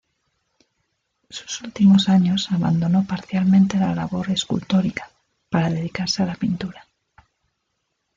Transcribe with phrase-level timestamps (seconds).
[1.29, 5.11] Sus últimos años abandonó parcialmente la labor escultórica,
[5.51, 6.87] para dedicarse a la pintura.